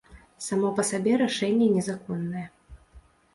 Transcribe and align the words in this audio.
Само 0.45 0.71
па 0.79 0.85
сабе 0.91 1.13
рашэнне 1.23 1.67
незаконнае. 1.75 2.47